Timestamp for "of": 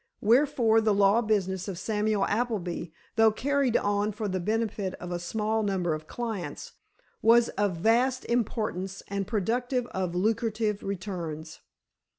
1.67-1.77, 4.95-5.11, 5.93-6.07, 7.49-7.75, 9.93-10.15